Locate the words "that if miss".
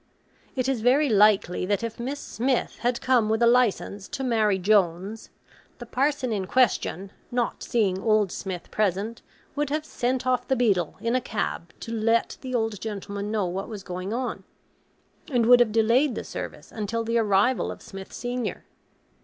1.67-2.19